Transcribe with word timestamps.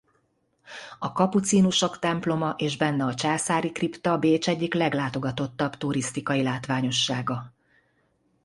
A 0.99 1.11
kapucinusok 1.11 1.99
temploma 1.99 2.55
és 2.57 2.77
benne 2.77 3.05
a 3.05 3.13
császári 3.15 3.71
kripta 3.71 4.17
Bécs 4.17 4.47
egyik 4.49 4.73
leglátogatottabb 4.73 5.75
turisztikai 5.75 6.43
látványossága. 6.43 7.53